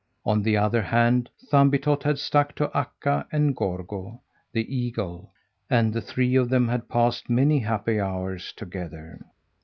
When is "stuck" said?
2.17-2.55